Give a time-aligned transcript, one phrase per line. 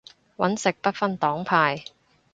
[0.35, 1.83] 搵食不分黨派